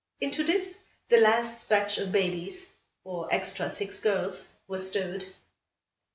[0.19, 0.79] Into this,
[1.09, 5.25] the last batch of babies, or extra six girls, were stowed.